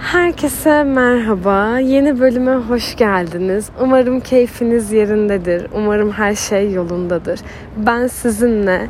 Herkese 0.00 0.84
merhaba. 0.84 1.78
Yeni 1.78 2.20
bölüme 2.20 2.54
hoş 2.54 2.96
geldiniz. 2.96 3.68
Umarım 3.80 4.20
keyfiniz 4.20 4.92
yerindedir. 4.92 5.66
Umarım 5.74 6.10
her 6.12 6.34
şey 6.34 6.72
yolundadır. 6.72 7.40
Ben 7.76 8.06
sizinle 8.06 8.88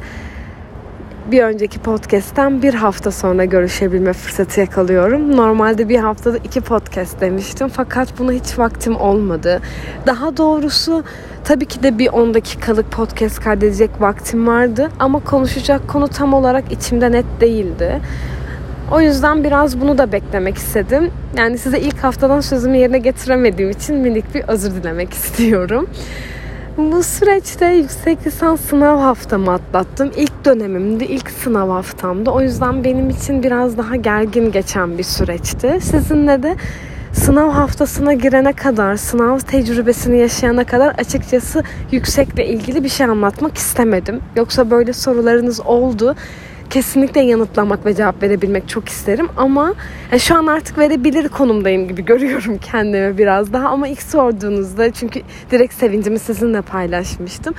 bir 1.30 1.42
önceki 1.42 1.78
podcast'ten 1.78 2.62
bir 2.62 2.74
hafta 2.74 3.10
sonra 3.10 3.44
görüşebilme 3.44 4.12
fırsatı 4.12 4.60
yakalıyorum. 4.60 5.36
Normalde 5.36 5.88
bir 5.88 5.98
haftada 5.98 6.36
iki 6.38 6.60
podcast 6.60 7.20
demiştim 7.20 7.68
fakat 7.68 8.18
buna 8.18 8.32
hiç 8.32 8.58
vaktim 8.58 8.96
olmadı. 8.96 9.60
Daha 10.06 10.36
doğrusu 10.36 11.04
tabii 11.44 11.66
ki 11.66 11.82
de 11.82 11.98
bir 11.98 12.08
10 12.08 12.34
dakikalık 12.34 12.90
podcast 12.90 13.40
kaydedecek 13.40 13.90
vaktim 14.00 14.46
vardı 14.46 14.90
ama 14.98 15.20
konuşacak 15.20 15.88
konu 15.88 16.08
tam 16.08 16.34
olarak 16.34 16.72
içimde 16.72 17.12
net 17.12 17.26
değildi. 17.40 18.00
O 18.92 19.00
yüzden 19.00 19.44
biraz 19.44 19.80
bunu 19.80 19.98
da 19.98 20.12
beklemek 20.12 20.56
istedim. 20.56 21.10
Yani 21.36 21.58
size 21.58 21.80
ilk 21.80 21.98
haftadan 21.98 22.40
sözümü 22.40 22.76
yerine 22.76 22.98
getiremediğim 22.98 23.70
için 23.70 23.96
minik 23.96 24.34
bir 24.34 24.42
özür 24.48 24.70
dilemek 24.70 25.12
istiyorum. 25.12 25.88
Bu 26.76 27.02
süreçte 27.02 27.66
yüksek 27.66 28.26
lisans 28.26 28.60
sınav 28.60 28.98
haftamı 28.98 29.52
atlattım. 29.52 30.10
İlk 30.16 30.44
dönemimdi, 30.44 31.04
ilk 31.04 31.30
sınav 31.30 31.70
haftamdı. 31.70 32.30
O 32.30 32.40
yüzden 32.40 32.84
benim 32.84 33.10
için 33.10 33.42
biraz 33.42 33.78
daha 33.78 33.96
gergin 33.96 34.52
geçen 34.52 34.98
bir 34.98 35.02
süreçti. 35.02 35.78
Sizinle 35.80 36.42
de 36.42 36.56
sınav 37.12 37.50
haftasına 37.50 38.12
girene 38.14 38.52
kadar, 38.52 38.96
sınav 38.96 39.38
tecrübesini 39.38 40.18
yaşayana 40.18 40.64
kadar 40.64 40.94
açıkçası 40.98 41.62
yüksekle 41.92 42.46
ilgili 42.46 42.84
bir 42.84 42.88
şey 42.88 43.06
anlatmak 43.06 43.56
istemedim. 43.56 44.20
Yoksa 44.36 44.70
böyle 44.70 44.92
sorularınız 44.92 45.60
oldu 45.60 46.16
kesinlikle 46.70 47.20
yanıtlamak 47.20 47.86
ve 47.86 47.94
cevap 47.94 48.22
verebilmek 48.22 48.68
çok 48.68 48.88
isterim 48.88 49.28
ama 49.36 49.74
yani 50.10 50.20
şu 50.20 50.36
an 50.36 50.46
artık 50.46 50.78
verebilir 50.78 51.28
konumdayım 51.28 51.88
gibi 51.88 52.04
görüyorum 52.04 52.58
kendimi 52.58 53.18
biraz 53.18 53.52
daha 53.52 53.68
ama 53.68 53.88
ilk 53.88 54.02
sorduğunuzda 54.02 54.92
çünkü 54.92 55.22
direkt 55.50 55.74
sevincimi 55.74 56.18
sizinle 56.18 56.62
paylaşmıştım. 56.62 57.54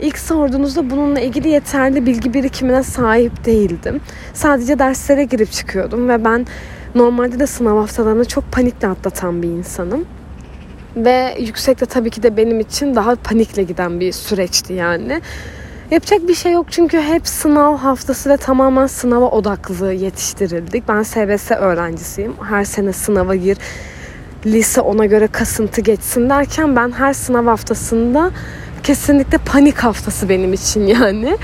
İlk 0.00 0.18
sorduğunuzda 0.18 0.90
bununla 0.90 1.20
ilgili 1.20 1.48
yeterli 1.48 2.06
bilgi 2.06 2.34
birikimine 2.34 2.82
sahip 2.82 3.44
değildim. 3.44 4.00
Sadece 4.34 4.78
derslere 4.78 5.24
girip 5.24 5.52
çıkıyordum 5.52 6.08
ve 6.08 6.24
ben 6.24 6.46
normalde 6.94 7.38
de 7.38 7.46
sınav 7.46 7.76
haftalarını 7.76 8.24
çok 8.24 8.52
panikle 8.52 8.88
atlatan 8.88 9.42
bir 9.42 9.48
insanım. 9.48 10.04
Ve 10.96 11.36
yüksekte 11.40 11.86
tabii 11.86 12.10
ki 12.10 12.22
de 12.22 12.36
benim 12.36 12.60
için 12.60 12.94
daha 12.94 13.14
panikle 13.14 13.62
giden 13.62 14.00
bir 14.00 14.12
süreçti 14.12 14.72
yani. 14.72 15.20
Yapacak 15.90 16.28
bir 16.28 16.34
şey 16.34 16.52
yok 16.52 16.66
çünkü 16.70 17.00
hep 17.00 17.26
sınav 17.26 17.76
haftası 17.76 18.30
ve 18.30 18.36
tamamen 18.36 18.86
sınava 18.86 19.30
odaklı 19.30 19.92
yetiştirildik. 19.92 20.88
Ben 20.88 21.02
SBS 21.02 21.50
öğrencisiyim. 21.50 22.34
Her 22.48 22.64
sene 22.64 22.92
sınava 22.92 23.34
gir, 23.34 23.58
lise 24.46 24.80
ona 24.80 25.06
göre 25.06 25.26
kasıntı 25.26 25.80
geçsin 25.80 26.30
derken 26.30 26.76
ben 26.76 26.92
her 26.92 27.12
sınav 27.12 27.46
haftasında 27.46 28.30
kesinlikle 28.82 29.38
panik 29.38 29.78
haftası 29.78 30.28
benim 30.28 30.52
için 30.52 30.86
yani. 31.00 31.38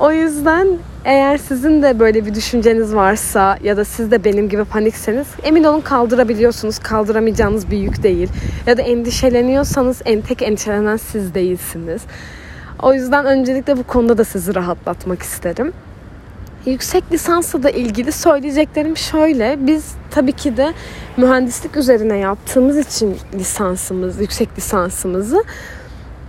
O 0.00 0.12
yüzden 0.12 0.68
eğer 1.04 1.38
sizin 1.38 1.82
de 1.82 1.98
böyle 1.98 2.26
bir 2.26 2.34
düşünceniz 2.34 2.94
varsa 2.94 3.58
ya 3.62 3.76
da 3.76 3.84
siz 3.84 4.10
de 4.10 4.24
benim 4.24 4.48
gibi 4.48 4.64
panikseniz 4.64 5.26
emin 5.42 5.64
olun 5.64 5.80
kaldırabiliyorsunuz. 5.80 6.78
Kaldıramayacağınız 6.78 7.70
bir 7.70 7.78
yük 7.78 8.02
değil. 8.02 8.28
Ya 8.66 8.76
da 8.76 8.82
endişeleniyorsanız 8.82 10.02
en 10.04 10.20
tek 10.20 10.42
endişelenen 10.42 10.96
siz 10.96 11.34
değilsiniz. 11.34 12.02
O 12.82 12.94
yüzden 12.94 13.24
öncelikle 13.24 13.76
bu 13.76 13.82
konuda 13.82 14.18
da 14.18 14.24
sizi 14.24 14.54
rahatlatmak 14.54 15.22
isterim. 15.22 15.72
Yüksek 16.66 17.04
lisansla 17.12 17.62
da 17.62 17.70
ilgili 17.70 18.12
söyleyeceklerim 18.12 18.96
şöyle. 18.96 19.66
Biz 19.66 19.94
tabii 20.10 20.32
ki 20.32 20.56
de 20.56 20.72
mühendislik 21.16 21.76
üzerine 21.76 22.16
yaptığımız 22.18 22.78
için 22.78 23.16
lisansımız, 23.34 24.20
yüksek 24.20 24.48
lisansımızı 24.58 25.44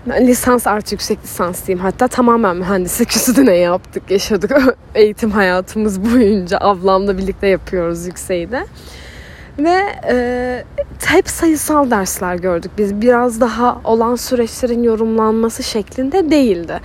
lisans 0.08 0.68
artı 0.68 0.96
yüksek 0.96 1.24
lisans 1.24 1.68
diyeyim. 1.68 1.84
Hatta 1.84 2.08
tamamen 2.08 2.58
mühendislik 2.58 3.12
üstüne 3.16 3.56
yaptık, 3.56 4.12
yaşadık 4.12 4.52
eğitim 4.96 5.32
hayatımız 5.32 6.14
boyunca. 6.14 6.58
Ablamla 6.62 7.18
birlikte 7.18 7.48
yapıyoruz 7.48 8.08
yükseği 8.08 8.52
de. 8.52 8.66
Ve 9.60 9.84
e, 10.10 10.64
hep 11.06 11.30
sayısal 11.30 11.92
dersler 11.92 12.36
gördük 12.36 12.72
biz. 12.78 13.02
Biraz 13.02 13.42
daha 13.42 13.82
olan 13.84 14.16
süreçlerin 14.16 14.84
yorumlanması 14.84 15.64
şeklinde 15.64 16.32
değildi. 16.32 16.80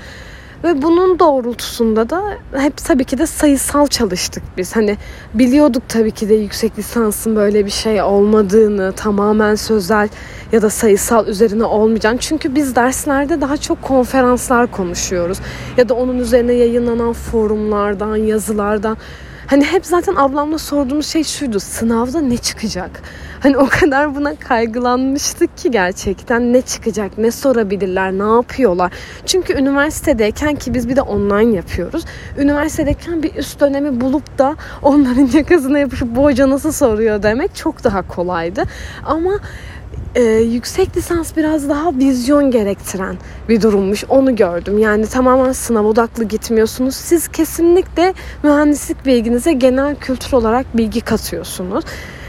Ve 0.64 0.82
bunun 0.82 1.18
doğrultusunda 1.18 2.10
da 2.10 2.22
hep 2.56 2.76
tabii 2.76 3.04
ki 3.04 3.18
de 3.18 3.26
sayısal 3.26 3.86
çalıştık 3.86 4.42
biz. 4.56 4.76
Hani 4.76 4.96
biliyorduk 5.34 5.82
tabii 5.88 6.10
ki 6.10 6.28
de 6.28 6.34
yüksek 6.34 6.78
lisansın 6.78 7.36
böyle 7.36 7.64
bir 7.66 7.70
şey 7.70 8.02
olmadığını, 8.02 8.92
tamamen 8.92 9.54
sözel 9.54 10.08
ya 10.52 10.62
da 10.62 10.70
sayısal 10.70 11.26
üzerine 11.26 11.64
olmayacağını. 11.64 12.18
Çünkü 12.18 12.54
biz 12.54 12.76
derslerde 12.76 13.40
daha 13.40 13.56
çok 13.56 13.82
konferanslar 13.82 14.70
konuşuyoruz. 14.70 15.38
Ya 15.76 15.88
da 15.88 15.94
onun 15.94 16.18
üzerine 16.18 16.52
yayınlanan 16.52 17.12
forumlardan, 17.12 18.16
yazılardan 18.16 18.96
Hani 19.48 19.64
hep 19.64 19.86
zaten 19.86 20.14
ablamla 20.14 20.58
sorduğumuz 20.58 21.06
şey 21.06 21.24
şuydu. 21.24 21.60
Sınavda 21.60 22.20
ne 22.20 22.36
çıkacak? 22.36 23.02
Hani 23.40 23.58
o 23.58 23.66
kadar 23.70 24.14
buna 24.14 24.34
kaygılanmıştık 24.36 25.56
ki 25.56 25.70
gerçekten 25.70 26.52
ne 26.52 26.62
çıkacak, 26.62 27.18
ne 27.18 27.30
sorabilirler, 27.30 28.12
ne 28.12 28.34
yapıyorlar. 28.34 28.92
Çünkü 29.26 29.52
üniversitedeyken 29.52 30.54
ki 30.54 30.74
biz 30.74 30.88
bir 30.88 30.96
de 30.96 31.02
online 31.02 31.56
yapıyoruz. 31.56 32.04
Üniversitedeyken 32.38 33.22
bir 33.22 33.34
üst 33.34 33.60
dönemi 33.60 34.00
bulup 34.00 34.38
da 34.38 34.56
onların 34.82 35.28
yakasına 35.38 35.78
yapışıp 35.78 36.16
bu 36.16 36.24
hoca 36.24 36.50
nasıl 36.50 36.72
soruyor 36.72 37.22
demek 37.22 37.54
çok 37.54 37.84
daha 37.84 38.08
kolaydı. 38.08 38.62
Ama 39.04 39.40
e, 40.14 40.22
yüksek 40.22 40.96
lisans 40.96 41.36
biraz 41.36 41.68
daha 41.68 41.94
vizyon 41.94 42.50
gerektiren 42.50 43.16
bir 43.48 43.62
durummuş. 43.62 44.04
Onu 44.08 44.36
gördüm. 44.36 44.78
Yani 44.78 45.06
tamamen 45.06 45.52
sınav 45.52 45.84
odaklı 45.84 46.24
gitmiyorsunuz. 46.24 46.94
Siz 46.94 47.28
kesinlikle 47.28 48.14
mühendislik 48.42 49.06
bilginize 49.06 49.52
genel 49.52 49.96
kültür 49.96 50.32
olarak 50.32 50.76
bilgi 50.76 51.00
katıyorsunuz. 51.00 51.84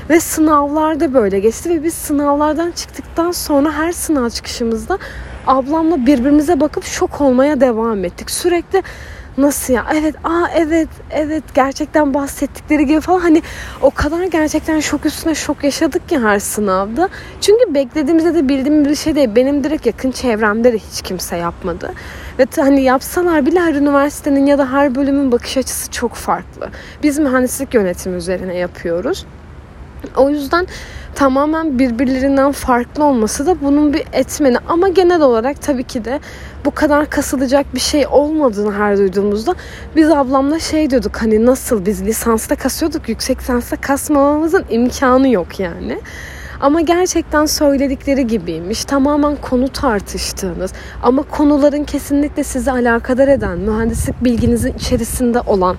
Ve 0.10 0.20
sınavlarda 0.20 1.14
böyle 1.14 1.40
geçti 1.40 1.70
ve 1.70 1.84
biz 1.84 1.94
sınavlardan 1.94 2.72
çıktıktan 2.72 3.32
sonra 3.32 3.72
her 3.72 3.92
sınav 3.92 4.30
çıkışımızda 4.30 4.98
ablamla 5.48 6.06
birbirimize 6.06 6.60
bakıp 6.60 6.84
şok 6.84 7.22
olmaya 7.22 7.62
devam 7.62 8.06
ettik. 8.06 8.32
Sürekli 8.32 8.84
nasıl 9.42 9.74
ya 9.74 9.86
evet 9.94 10.16
aa 10.24 10.48
evet 10.56 10.90
evet 11.12 11.44
gerçekten 11.54 12.14
bahsettikleri 12.14 12.86
gibi 12.86 13.02
falan 13.02 13.20
hani 13.20 13.42
o 13.82 13.92
kadar 13.92 14.24
gerçekten 14.24 14.80
şok 14.80 15.06
üstüne 15.06 15.36
şok 15.36 15.64
yaşadık 15.64 16.10
ki 16.10 16.20
her 16.20 16.40
sınavda. 16.40 17.10
Çünkü 17.42 17.74
beklediğimizde 17.74 18.36
de 18.36 18.50
bildiğimiz 18.50 18.90
bir 18.90 18.96
şey 18.96 19.16
değil. 19.16 19.30
Benim 19.36 19.64
direkt 19.64 19.86
yakın 19.86 20.12
çevremde 20.12 20.74
de 20.74 20.78
hiç 20.78 21.02
kimse 21.02 21.38
yapmadı. 21.38 21.94
Ve 22.40 22.46
hani 22.58 22.82
yapsalar 22.82 23.46
bile 23.46 23.60
her 23.60 23.74
üniversitenin 23.74 24.46
ya 24.46 24.58
da 24.58 24.72
her 24.72 24.96
bölümün 24.96 25.32
bakış 25.32 25.58
açısı 25.58 25.92
çok 25.92 26.14
farklı. 26.14 26.70
Biz 27.04 27.20
mühendislik 27.20 27.74
yönetimi 27.74 28.18
üzerine 28.18 28.56
yapıyoruz. 28.56 29.26
O 30.16 30.30
yüzden 30.30 30.68
tamamen 31.16 31.80
birbirlerinden 31.80 32.52
farklı 32.52 33.04
olması 33.04 33.46
da 33.46 33.62
bunun 33.62 33.94
bir 33.94 34.04
etmeni. 34.14 34.58
Ama 34.68 34.90
genel 34.90 35.22
olarak 35.22 35.62
tabii 35.62 35.84
ki 35.84 36.06
de 36.06 36.20
bu 36.66 36.72
kadar 36.72 37.10
kasılacak 37.10 37.76
bir 37.76 37.80
şey 37.80 38.08
olmadığını 38.08 38.74
her 38.74 38.98
duyduğumuzda 38.98 39.56
biz 39.96 40.12
ablamla 40.12 40.60
şey 40.60 40.90
diyorduk 40.90 41.22
hani 41.22 41.46
nasıl 41.46 41.86
biz 41.86 42.06
lisansta 42.06 42.56
kasıyorduk 42.56 43.10
yüksek 43.10 43.40
lisansta 43.40 43.76
kasmamamızın 43.76 44.66
imkanı 44.70 45.30
yok 45.30 45.60
yani. 45.60 46.00
Ama 46.60 46.82
gerçekten 46.82 47.46
söyledikleri 47.46 48.28
gibiymiş. 48.28 48.86
Tamamen 48.86 49.36
konu 49.36 49.70
tartıştığınız 49.70 50.74
ama 51.04 51.24
konuların 51.24 51.84
kesinlikle 51.84 52.44
sizi 52.44 52.72
alakadar 52.72 53.28
eden, 53.28 53.58
mühendislik 53.58 54.24
bilginizin 54.24 54.74
içerisinde 54.74 55.42
olan 55.42 55.78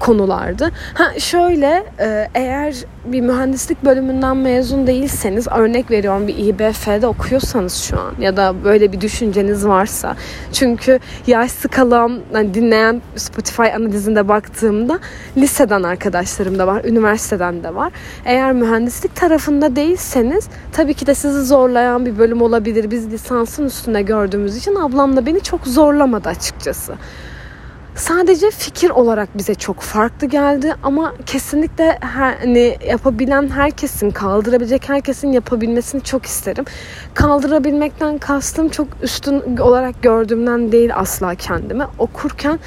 konulardı. 0.00 0.70
Ha 0.94 1.18
şöyle 1.18 1.84
e, 2.00 2.28
eğer 2.34 2.74
bir 3.04 3.20
mühendislik 3.20 3.84
bölümünden 3.84 4.36
mezun 4.36 4.86
değilseniz 4.86 5.48
örnek 5.48 5.90
veriyorum 5.90 6.28
bir 6.28 6.38
İBF'de 6.38 7.06
okuyorsanız 7.06 7.74
şu 7.74 8.00
an 8.00 8.14
ya 8.20 8.36
da 8.36 8.54
böyle 8.64 8.92
bir 8.92 9.00
düşünceniz 9.00 9.66
varsa 9.66 10.16
çünkü 10.52 10.98
yaş 11.26 11.50
skalam 11.50 12.12
yani 12.34 12.54
dinleyen 12.54 13.02
Spotify 13.16 13.62
analizinde 13.62 14.28
baktığımda 14.28 14.98
liseden 15.36 15.82
arkadaşlarım 15.82 16.58
da 16.58 16.66
var, 16.66 16.84
üniversiteden 16.84 17.64
de 17.64 17.74
var. 17.74 17.92
Eğer 18.24 18.52
mühendislik 18.52 19.16
tarafında 19.16 19.76
değilseniz 19.76 20.48
tabii 20.72 20.94
ki 20.94 21.06
de 21.06 21.14
sizi 21.14 21.44
zorlayan 21.44 22.06
bir 22.06 22.18
bölüm 22.18 22.42
olabilir. 22.42 22.90
Biz 22.90 23.12
lisansın 23.12 23.64
üstünde 23.66 24.02
gördüğümüz 24.02 24.56
için 24.56 24.74
ablam 24.74 25.16
da 25.16 25.26
beni 25.26 25.40
çok 25.40 25.66
zorlamadı 25.66 26.28
açıkçası. 26.28 26.94
Sadece 27.94 28.50
fikir 28.50 28.90
olarak 28.90 29.38
bize 29.38 29.54
çok 29.54 29.80
farklı 29.80 30.26
geldi 30.26 30.74
ama 30.82 31.14
kesinlikle 31.26 31.98
her, 32.00 32.36
hani 32.36 32.76
yapabilen 32.88 33.48
herkesin, 33.50 34.10
kaldırabilecek 34.10 34.88
herkesin 34.88 35.32
yapabilmesini 35.32 36.02
çok 36.02 36.26
isterim. 36.26 36.64
Kaldırabilmekten 37.14 38.18
kastım 38.18 38.68
çok 38.68 38.88
üstün 39.02 39.56
olarak 39.56 40.02
gördüğümden 40.02 40.72
değil 40.72 40.90
asla 40.96 41.34
kendimi. 41.34 41.84
Okurken 41.98 42.58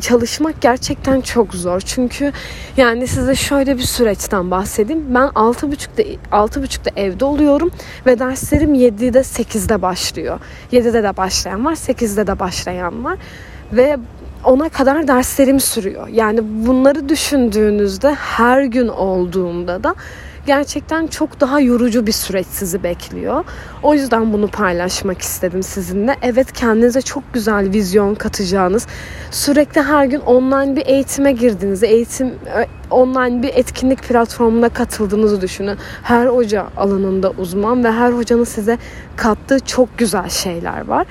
çalışmak 0.00 0.60
gerçekten 0.60 1.20
çok 1.20 1.54
zor. 1.54 1.80
Çünkü 1.80 2.32
yani 2.76 3.06
size 3.06 3.34
şöyle 3.34 3.76
bir 3.76 3.82
süreçten 3.82 4.50
bahsedeyim. 4.50 5.14
Ben 5.14 5.28
6.30'da 5.28 6.02
6.30'da 6.36 7.00
evde 7.00 7.24
oluyorum 7.24 7.70
ve 8.06 8.18
derslerim 8.18 8.74
7'de 8.74 9.18
8'de 9.18 9.82
başlıyor. 9.82 10.40
7'de 10.72 11.02
de 11.02 11.16
başlayan 11.16 11.64
var, 11.64 11.72
8'de 11.72 12.26
de 12.26 12.38
başlayan 12.38 13.04
var. 13.04 13.18
Ve 13.72 13.96
ona 14.44 14.68
kadar 14.68 15.08
derslerim 15.08 15.60
sürüyor. 15.60 16.08
Yani 16.08 16.40
bunları 16.42 17.08
düşündüğünüzde 17.08 18.14
her 18.14 18.62
gün 18.62 18.88
olduğunda 18.88 19.84
da 19.84 19.94
gerçekten 20.46 21.06
çok 21.06 21.40
daha 21.40 21.60
yorucu 21.60 22.06
bir 22.06 22.12
süreç 22.12 22.46
sizi 22.46 22.82
bekliyor. 22.82 23.44
O 23.82 23.94
yüzden 23.94 24.32
bunu 24.32 24.48
paylaşmak 24.48 25.22
istedim 25.22 25.62
sizinle. 25.62 26.16
Evet 26.22 26.52
kendinize 26.52 27.02
çok 27.02 27.34
güzel 27.34 27.72
vizyon 27.72 28.14
katacağınız, 28.14 28.86
sürekli 29.30 29.82
her 29.82 30.04
gün 30.04 30.20
online 30.20 30.76
bir 30.76 30.86
eğitime 30.86 31.32
girdiğinizi, 31.32 31.86
eğitim 31.86 32.26
e, 32.26 32.66
online 32.90 33.42
bir 33.42 33.50
etkinlik 33.54 34.02
platformuna 34.02 34.68
katıldığınızı 34.68 35.40
düşünün. 35.40 35.78
Her 36.02 36.26
hoca 36.26 36.66
alanında 36.76 37.30
uzman 37.30 37.84
ve 37.84 37.92
her 37.92 38.12
hocanın 38.12 38.44
size 38.44 38.78
kattığı 39.16 39.60
çok 39.60 39.98
güzel 39.98 40.28
şeyler 40.28 40.88
var. 40.88 41.06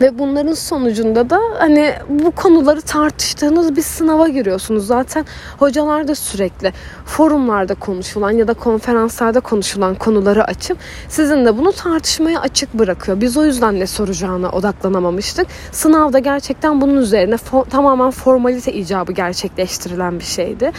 Ve 0.00 0.18
bunların 0.18 0.54
sonucunda 0.54 1.30
da 1.30 1.40
hani 1.58 1.94
bu 2.08 2.30
konuları 2.30 2.80
tartıştığınız 2.80 3.76
bir 3.76 3.82
sınava 3.82 4.28
giriyorsunuz. 4.28 4.86
Zaten 4.86 5.26
hocalar 5.58 6.08
da 6.08 6.14
sürekli 6.14 6.72
forumlarda 7.04 7.74
konuşulan 7.74 8.30
ya 8.30 8.48
da 8.48 8.54
konferanslarda 8.54 9.40
konuşulan 9.40 9.94
konuları 9.94 10.44
açıp 10.44 10.78
sizin 11.08 11.44
de 11.44 11.58
bunu 11.58 11.72
tartışmaya 11.72 12.40
açık 12.40 12.74
bırakıyor. 12.74 13.20
Biz 13.20 13.36
o 13.36 13.44
yüzden 13.44 13.80
ne 13.80 13.86
soracağına 13.86 14.50
odaklanamamıştık. 14.50 15.46
Sınavda 15.72 16.18
gerçekten 16.18 16.80
bunun 16.80 16.96
üzerine 16.96 17.34
fo- 17.34 17.68
tamamen 17.68 18.10
formalite 18.10 18.72
icabı 18.72 19.12
gerçekleştirilen 19.12 20.18
bir 20.18 20.24
şeydi. 20.24 20.72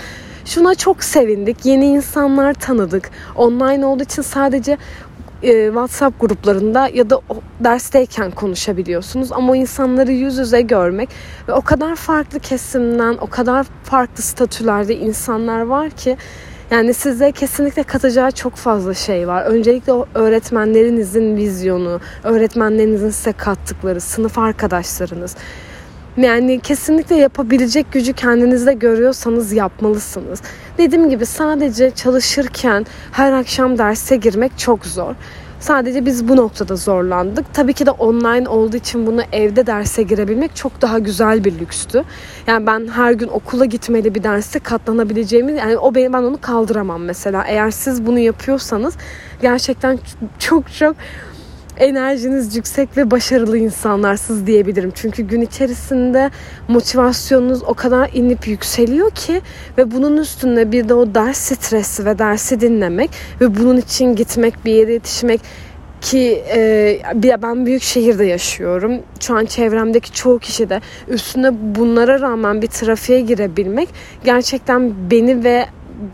Şuna 0.46 0.76
çok 0.76 1.04
sevindik. 1.04 1.66
Yeni 1.66 1.86
insanlar 1.86 2.54
tanıdık. 2.54 3.10
Online 3.36 3.86
olduğu 3.86 4.04
için 4.04 4.22
sadece 4.22 4.78
e, 5.44 5.66
WhatsApp 5.66 6.22
gruplarında 6.22 6.88
ya 6.94 7.10
da 7.10 7.22
dersteyken 7.60 8.32
konuşabiliyorsunuz. 8.32 9.32
Ama 9.32 9.52
o 9.52 9.56
insanları 9.56 10.12
yüz 10.12 10.38
yüze 10.38 10.62
görmek 10.62 11.10
ve 11.48 11.54
o 11.54 11.62
kadar 11.62 11.96
farklı 11.96 12.40
kesimden, 12.40 13.18
o 13.22 13.28
kadar 13.28 13.66
farklı 13.84 14.24
statülerde 14.24 14.96
insanlar 14.96 15.62
var 15.62 15.90
ki 15.90 16.18
yani 16.72 16.94
size 16.94 17.32
kesinlikle 17.32 17.84
katacağı 17.84 18.32
çok 18.32 18.56
fazla 18.56 18.94
şey 18.94 19.28
var. 19.28 19.44
Öncelikle 19.44 19.94
öğretmenlerinizin 20.16 21.36
vizyonu, 21.36 22.00
öğretmenlerinizin 22.24 23.10
size 23.10 23.32
kattıkları, 23.32 24.02
sınıf 24.02 24.38
arkadaşlarınız. 24.38 25.36
Yani 26.18 26.60
kesinlikle 26.60 27.16
yapabilecek 27.16 27.92
gücü 27.92 28.14
kendinizde 28.14 28.74
görüyorsanız 28.74 29.54
yapmalısınız. 29.54 30.42
Dediğim 30.78 31.10
gibi 31.10 31.26
sadece 31.26 31.92
çalışırken 31.92 32.86
her 33.12 33.32
akşam 33.32 33.78
derse 33.78 34.16
girmek 34.16 34.58
çok 34.58 34.86
zor. 34.86 35.16
Sadece 35.60 36.06
biz 36.06 36.28
bu 36.28 36.36
noktada 36.36 36.76
zorlandık. 36.76 37.54
Tabii 37.54 37.74
ki 37.74 37.86
de 37.86 37.92
online 37.92 38.50
olduğu 38.50 38.78
için 38.78 39.08
bunu 39.08 39.22
evde 39.32 39.68
derse 39.68 40.04
girebilmek 40.04 40.56
çok 40.56 40.82
daha 40.82 41.00
güzel 41.00 41.44
bir 41.44 41.60
lükstü. 41.60 42.04
Yani 42.48 42.68
ben 42.68 42.88
her 42.88 43.12
gün 43.12 43.28
okula 43.28 43.66
gitmeli 43.66 44.16
bir 44.16 44.24
derse 44.24 44.60
katlanabileceğimi 44.60 45.52
yani 45.52 45.78
o 45.78 45.96
ben 45.96 46.14
onu 46.14 46.42
kaldıramam 46.42 47.04
mesela. 47.04 47.44
Eğer 47.48 47.72
siz 47.72 48.06
bunu 48.06 48.20
yapıyorsanız 48.20 48.94
gerçekten 49.42 50.00
çok 50.40 50.74
çok 50.74 50.96
enerjiniz 51.82 52.56
yüksek 52.56 52.98
ve 52.98 53.12
başarılı 53.12 53.58
insanlarsız 53.58 54.48
diyebilirim. 54.48 54.92
Çünkü 54.96 55.24
gün 55.24 55.42
içerisinde 55.42 56.32
motivasyonunuz 56.68 57.64
o 57.64 57.74
kadar 57.74 58.10
inip 58.14 58.48
yükseliyor 58.48 59.12
ki 59.12 59.42
ve 59.78 59.92
bunun 59.92 60.18
üstünde 60.18 60.72
bir 60.72 60.90
de 60.90 60.94
o 60.94 61.16
ders 61.16 61.38
stresi 61.38 62.06
ve 62.06 62.20
dersi 62.20 62.62
dinlemek 62.62 63.10
ve 63.42 63.56
bunun 63.56 63.78
için 63.78 64.16
gitmek 64.16 64.66
bir 64.66 64.74
yere 64.74 64.94
yetişmek 64.94 65.42
ki 66.02 66.44
e, 66.56 67.42
ben 67.42 67.66
büyük 67.66 67.84
şehirde 67.84 68.26
yaşıyorum. 68.26 69.02
Şu 69.20 69.36
an 69.36 69.46
çevremdeki 69.46 70.12
çoğu 70.12 70.40
kişi 70.40 70.70
de 70.70 70.82
üstüne 71.08 71.52
bunlara 71.76 72.22
rağmen 72.22 72.62
bir 72.62 72.68
trafiğe 72.68 73.22
girebilmek 73.22 73.90
gerçekten 74.24 74.94
beni 75.12 75.44
ve 75.44 75.66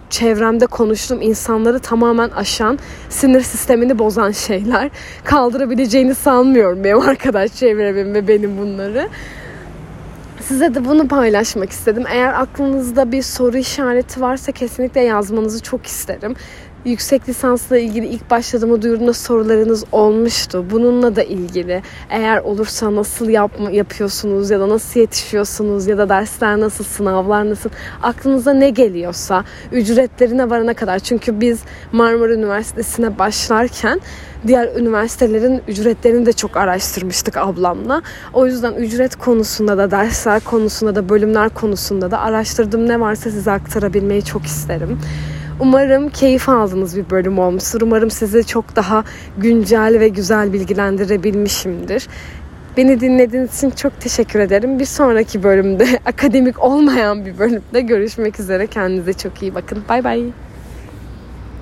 çevremde 0.09 0.65
konuştuğum 0.65 1.21
insanları 1.21 1.79
tamamen 1.79 2.29
aşan, 2.29 2.79
sinir 3.09 3.41
sistemini 3.41 3.99
bozan 3.99 4.31
şeyler. 4.31 4.89
Kaldırabileceğini 5.23 6.15
sanmıyorum 6.15 6.83
benim 6.83 6.99
arkadaş 6.99 7.53
çevremin 7.55 8.13
ve 8.13 8.27
benim 8.27 8.57
bunları. 8.57 9.09
Size 10.41 10.75
de 10.75 10.85
bunu 10.85 11.07
paylaşmak 11.07 11.69
istedim. 11.69 12.03
Eğer 12.09 12.41
aklınızda 12.41 13.11
bir 13.11 13.21
soru 13.21 13.57
işareti 13.57 14.21
varsa 14.21 14.51
kesinlikle 14.51 15.01
yazmanızı 15.01 15.63
çok 15.63 15.85
isterim 15.85 16.35
yüksek 16.85 17.29
lisansla 17.29 17.77
ilgili 17.77 18.05
ilk 18.05 18.29
başladığımı 18.29 18.81
duyurduğumda 18.81 19.13
sorularınız 19.13 19.83
olmuştu. 19.91 20.65
Bununla 20.71 21.15
da 21.15 21.23
ilgili 21.23 21.81
eğer 22.09 22.37
olursa 22.37 22.95
nasıl 22.95 23.29
yapma, 23.29 23.71
yapıyorsunuz 23.71 24.49
ya 24.49 24.59
da 24.59 24.69
nasıl 24.69 24.99
yetişiyorsunuz 24.99 25.87
ya 25.87 25.97
da 25.97 26.09
dersler 26.09 26.59
nasıl, 26.59 26.83
sınavlar 26.83 27.49
nasıl 27.49 27.69
aklınıza 28.03 28.53
ne 28.53 28.69
geliyorsa 28.69 29.43
ücretlerine 29.71 30.49
varana 30.49 30.73
kadar. 30.73 30.99
Çünkü 30.99 31.41
biz 31.41 31.59
Marmara 31.91 32.33
Üniversitesi'ne 32.33 33.19
başlarken 33.19 34.01
diğer 34.47 34.75
üniversitelerin 34.75 35.61
ücretlerini 35.67 36.25
de 36.25 36.33
çok 36.33 36.57
araştırmıştık 36.57 37.37
ablamla. 37.37 38.01
O 38.33 38.45
yüzden 38.45 38.73
ücret 38.73 39.15
konusunda 39.15 39.77
da 39.77 39.91
dersler 39.91 40.39
konusunda 40.39 40.95
da 40.95 41.09
bölümler 41.09 41.49
konusunda 41.49 42.11
da 42.11 42.19
araştırdığım 42.19 42.87
ne 42.87 42.99
varsa 42.99 43.31
size 43.31 43.51
aktarabilmeyi 43.51 44.23
çok 44.23 44.45
isterim. 44.45 44.99
Umarım 45.59 46.09
keyif 46.09 46.49
aldığınız 46.49 46.97
bir 46.97 47.09
bölüm 47.09 47.39
olmuştur. 47.39 47.81
Umarım 47.81 48.11
sizi 48.11 48.45
çok 48.45 48.75
daha 48.75 49.03
güncel 49.37 49.99
ve 49.99 50.07
güzel 50.07 50.53
bilgilendirebilmişimdir. 50.53 52.07
Beni 52.77 52.99
dinlediğiniz 52.99 53.57
için 53.57 53.69
çok 53.69 54.01
teşekkür 54.01 54.39
ederim. 54.39 54.79
Bir 54.79 54.85
sonraki 54.85 55.43
bölümde 55.43 55.87
akademik 56.05 56.63
olmayan 56.63 57.25
bir 57.25 57.37
bölümde 57.37 57.81
görüşmek 57.81 58.39
üzere. 58.39 58.67
Kendinize 58.67 59.13
çok 59.13 59.41
iyi 59.41 59.55
bakın. 59.55 59.83
Bay 59.89 60.03
bay. 60.03 60.23